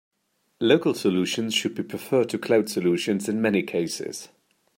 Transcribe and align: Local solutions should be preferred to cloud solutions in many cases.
Local 0.59 0.95
solutions 0.95 1.53
should 1.53 1.75
be 1.75 1.83
preferred 1.83 2.27
to 2.29 2.39
cloud 2.39 2.67
solutions 2.69 3.29
in 3.29 3.39
many 3.39 3.61
cases. 3.61 4.29